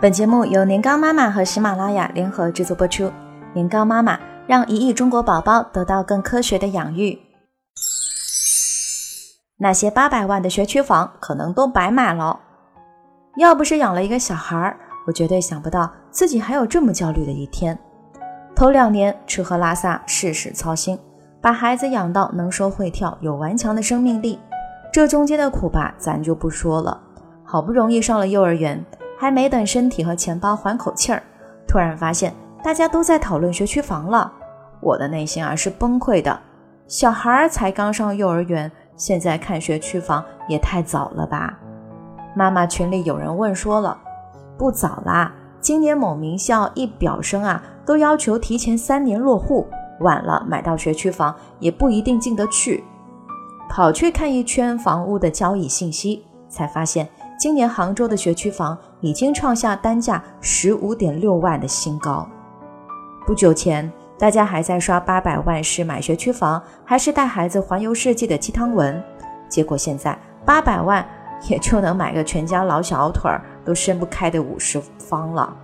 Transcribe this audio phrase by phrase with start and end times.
[0.00, 3.10] 本节目由年糕妈妈和喜马拉雅联合制作播出。
[3.54, 7.18] 年糕妈妈让一亿中国宝宝得到更科学的养育。
[9.56, 12.38] 那些八百万的学区房可能都白买了。
[13.36, 14.76] 要不是养了一个小孩儿，
[15.06, 17.78] 我绝对想不到自己还有这么焦虑的一天。
[18.54, 20.98] 头两年吃喝拉撒事事操心，
[21.40, 24.38] 把孩子养到能说会跳，有顽强的生命力。
[24.92, 27.00] 这中间的苦吧，咱就不说了。
[27.42, 28.84] 好不容易上了幼儿园。
[29.18, 31.22] 还没等身体和钱包缓口气儿，
[31.66, 34.32] 突然发现大家都在讨论学区房了，
[34.80, 36.38] 我的内心啊是崩溃的。
[36.86, 41.58] 小孩儿才刚上幼儿园，现在看学区房也太早了吧？
[42.36, 43.96] 妈妈群里有人问说了，
[44.58, 49.66] 不早啦，今年某名校一表生啊都要求提前三年落户，
[50.00, 52.84] 晚了买到学区房也不一定进得去。
[53.68, 57.08] 跑去看一圈房屋的交易信息，才发现。
[57.44, 62.26] 今年杭州的学区房已经创下单价十五点六万的新高。
[63.26, 68.98] 不久前，大家还在刷八百万是买学区房还是带孩子环游世界的鸡汤文，
[69.46, 71.06] 结果现在八百万
[71.46, 75.54] 也就能买个全家老小腿儿都伸不开的五十方了。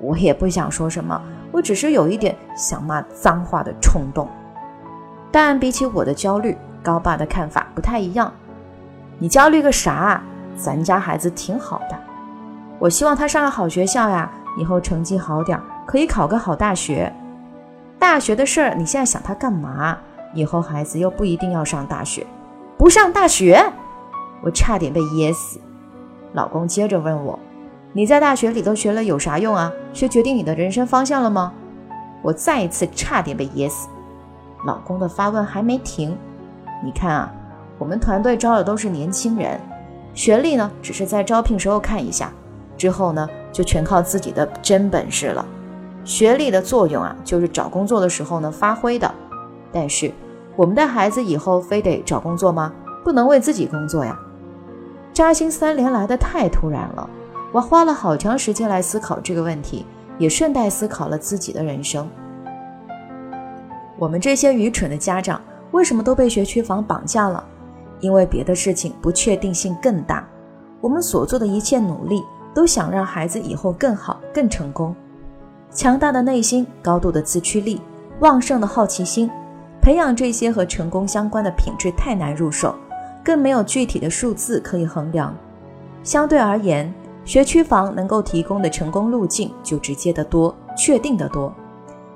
[0.00, 4.26] 我也不想说什么，我只是有一点想骂脏话的冲动。
[5.30, 8.32] 但比起我的焦虑，高爸的看法不太一样。
[9.18, 10.22] 你焦虑个啥？
[10.56, 11.98] 咱家孩子挺好的，
[12.78, 17.12] 我希望他上个好学校呀，以后成绩好点，可以考个好大学。
[17.98, 19.96] 大学的事儿，你现在想他干嘛？
[20.34, 22.26] 以后孩子又不一定要上大学，
[22.78, 23.62] 不上大学，
[24.42, 25.60] 我差点被噎死。
[26.32, 27.38] 老公接着问我
[27.92, 29.70] ：“你在大学里头学了有啥用啊？
[29.92, 31.52] 学决定你的人生方向了吗？”
[32.22, 33.88] 我再一次差点被噎死。
[34.64, 36.16] 老公的发问还没停，
[36.82, 37.30] 你看啊，
[37.78, 39.60] 我们团队招的都是年轻人。
[40.14, 42.32] 学历呢，只是在招聘时候看一下，
[42.76, 45.44] 之后呢，就全靠自己的真本事了。
[46.04, 49.12] 学历的作用啊，就是找工作的时候呢发挥的。
[49.72, 50.12] 但是，
[50.56, 52.72] 我们的孩子以后非得找工作吗？
[53.02, 54.18] 不能为自己工作呀！
[55.14, 57.08] 扎心三连来的太突然了，
[57.52, 59.86] 我花了好长时间来思考这个问题，
[60.18, 62.08] 也顺带思考了自己的人生。
[63.98, 65.40] 我们这些愚蠢的家长，
[65.70, 67.42] 为什么都被学区房绑架了？
[68.02, 70.28] 因为别的事情不确定性更大，
[70.80, 74.94] 我们所做的一切努力都想让孩子以后更好、更成功。
[75.70, 77.80] 强大的内心、高度的自驱力、
[78.20, 79.30] 旺盛的好奇心，
[79.80, 82.74] 培养这些和成功相关的品质太难入手，
[83.24, 85.34] 更没有具体的数字可以衡量。
[86.02, 86.92] 相对而言，
[87.24, 91.54] 学区房能够提供的成功路径就直接得多、确定得多。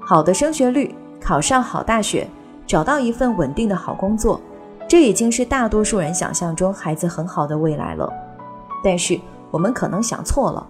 [0.00, 2.26] 好的升学率，考上好大学，
[2.66, 4.40] 找到一份稳定的好工作。
[4.94, 8.08] 这已经是大多数人想象中孩子很好的未来了，
[8.84, 9.18] 但是
[9.50, 10.64] 我们可能想错了。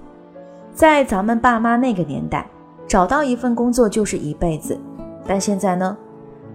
[0.73, 2.49] 在咱们爸妈那个年代，
[2.89, 4.81] 找到一份工作就是一辈子，
[5.27, 5.95] 但现在呢，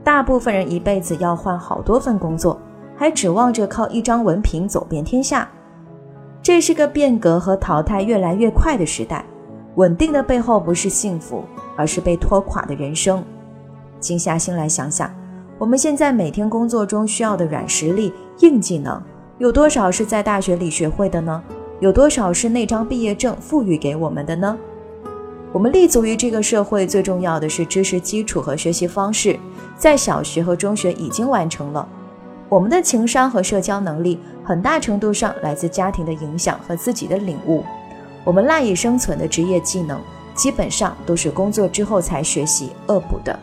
[0.03, 2.59] 大部分人一辈子要换好多份工作，
[2.97, 5.47] 还指望着靠一张文凭走遍天下。
[6.41, 9.24] 这是个变革和淘汰越来越快的时代，
[9.75, 11.44] 稳定的背后不是幸福，
[11.78, 13.24] 而是被拖垮的人生。
[14.00, 15.07] 静下心来想想。
[15.59, 19.03] 我们现在每天工作中需要的软实力、硬技能，
[19.40, 21.44] 有多少是在大学里学会的呢？
[21.81, 24.58] 有多少是那张毕业证赋予给我们的呢？
[25.52, 29.38] 我们立足于这个社会，最重要的是知识基础和学习方式，
[29.78, 31.86] 在小学和中学已经完成了。
[32.48, 37.66] 我们的情商和社交能力，很大程度上来自家庭的影响和自己的领悟。
[38.24, 40.00] 我们赖以生存的职业技能，
[40.36, 43.38] 基本上都是工作之后才学习恶补的。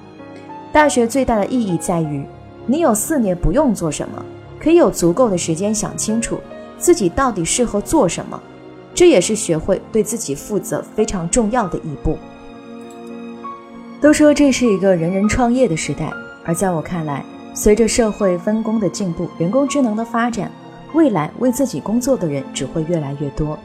[0.76, 2.22] 大学最大的意义在于，
[2.66, 4.22] 你有四年不用做什么，
[4.60, 6.38] 可以有足够的时间想清楚
[6.76, 8.38] 自己到底适合做什么，
[8.94, 12.18] 这也是学会对自己负责非常重要的一步。
[14.02, 16.12] 都说这是一个人人创业的时代，
[16.44, 20.52] 而在我看来，随着社会分工的进步，人工智能的发展，
[20.92, 23.58] 未来为自己工作的人只会越来越多。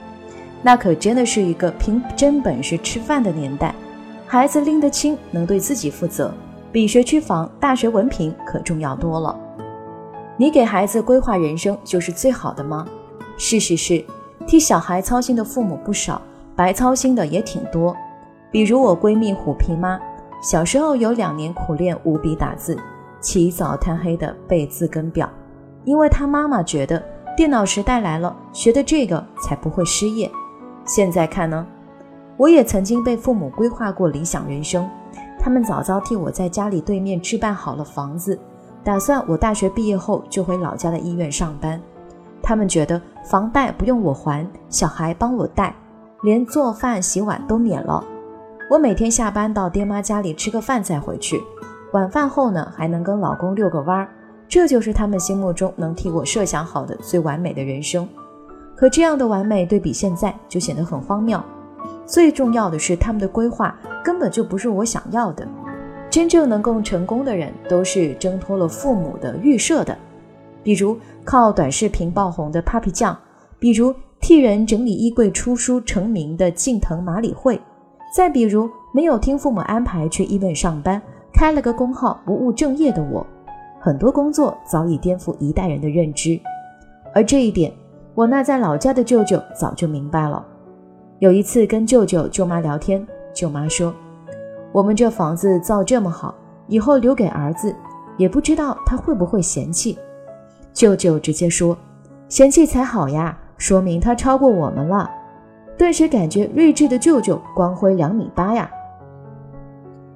[0.64, 3.76] 那可真的是一个凭真本事吃饭的年代，
[4.26, 6.34] 孩子拎得清，能对自己负责。
[6.72, 9.38] 比学区房、大学文凭可重要多了。
[10.38, 12.88] 你给孩子规划人生就是最好的吗？
[13.38, 14.04] 事实是，
[14.48, 16.22] 替小孩操心的父母不少，
[16.56, 17.96] 白操心的也挺多。
[18.50, 20.00] 比如我闺蜜虎皮妈，
[20.42, 22.78] 小时候有两年苦练五笔打字，
[23.20, 25.30] 起早贪黑的背字根表，
[25.84, 27.04] 因为她妈妈觉得
[27.36, 30.32] 电脑时代来了，学的这个才不会失业。
[30.86, 31.68] 现在看呢，
[32.38, 34.90] 我也曾经被父母规划过理想人生。
[35.44, 38.38] 他们早早替我在家里对面置办好了房子，
[38.84, 41.82] 打算我大学毕业后就回老家的医院上班。
[42.44, 45.76] 他们觉得房贷不用我还，小孩帮我带，
[46.22, 48.04] 连做饭洗碗都免了。
[48.70, 51.42] 我每天下班到爹妈家里吃个饭再回去，
[51.92, 54.08] 晚饭后呢还能跟老公遛个弯儿，
[54.48, 58.08] 这就是他们心目中能替我设想好的最完美的人生。
[58.76, 61.42] 可这样的完美对比现在就显得很荒谬。
[62.12, 63.74] 最重要的是，他们的规划
[64.04, 65.48] 根本就不是我想要的。
[66.10, 69.98] 真正能够成功的人，都是挣脱了父母的预设的，
[70.62, 73.18] 比如靠短视频爆红的 Papi 酱，
[73.58, 77.58] 比如替人整理衣柜出书成名的近藤麻里惠，
[78.14, 83.26] 再比如没有听父母安排去医院上班，开了个工号不务正业的我。
[83.80, 86.38] 很多工作早已颠覆一代人的认知，
[87.16, 87.72] 而这一点，
[88.14, 90.46] 我那在老家的舅舅早就明白了。
[91.22, 93.94] 有一次跟舅舅舅妈聊天，舅妈说。
[94.72, 96.34] 我们这房子造这么好，
[96.66, 97.76] 以后留给儿子，
[98.18, 100.00] 也不知道他会不会嫌弃。
[100.74, 101.78] 舅舅直接说
[102.28, 105.08] ：“嫌弃才好呀，说明他超过我们了。”
[105.78, 108.68] 顿时感觉睿智的舅舅光辉两米八呀。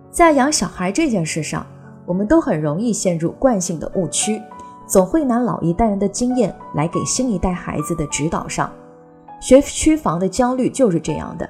[0.09, 1.63] 在养小孩这件事上，
[2.07, 4.41] 我们都很容易陷入惯性的误区，
[4.87, 8.67] 总会拿老一代人的经验来给新一代孩子的指导上。
[9.45, 11.47] 学区房的焦虑就是这样的。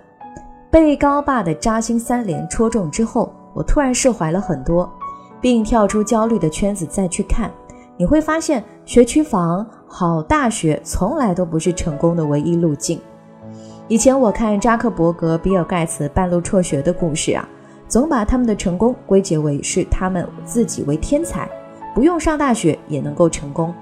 [0.70, 4.92] 被高爸的扎心三连戳中之后，我突然释怀了很多，
[5.40, 7.50] 并跳出焦虑的圈子再去看，
[7.96, 13.00] 你会发现学区房、好大学从来都不是成功的唯一路径。
[13.88, 17.48] 以前我看扎克伯格、比尔盖茨半路辍学的故事啊，
[17.88, 21.50] 总把他们的成功归结为是他们自己为天才，
[21.94, 23.74] 不用上大学也能够成功。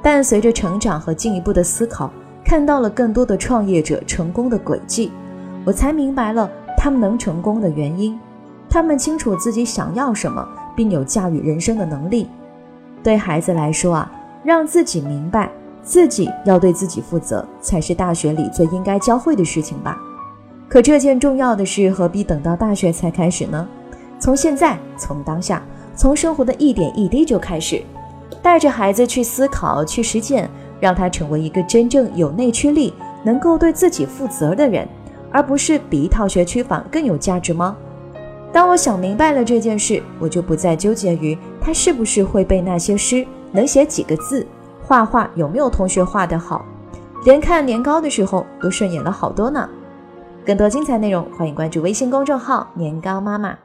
[0.00, 2.08] 但随着成长和进一步的思考，
[2.44, 5.12] 看到了更多的创业者成功的轨迹。
[5.64, 8.18] 我才明白了他们能成功的原因，
[8.68, 12.28] 他们清楚自己想要什么，并有驾驭人生的能力。
[13.02, 15.50] 对孩子来说啊，让自己明白
[15.82, 19.98] 自己要对自己负责，才是大学里最应该教会的事情吧。
[20.68, 23.68] 可这件重要的事，何必等到大学才开始呢？
[24.18, 25.62] 从现在，从当下，
[25.94, 27.82] 从生活的一点一滴就开始，
[28.42, 30.48] 带着孩子去思考、去实践，
[30.80, 32.92] 让他成为一个真正有内驱力、
[33.22, 34.88] 能够对自己负责的人。
[35.32, 37.76] 而不是比一套学区房更有价值吗？
[38.52, 44.44] 当我想明白了这件事，我就不再纠结于他是不是会背那些诗，能写几个字，
[44.82, 46.64] 画画有没有同学画得好，
[47.24, 49.68] 连看年糕的时候都顺眼了好多呢。
[50.44, 53.56] 更多精彩内容，欢迎关注微信公众号“年糕妈妈”。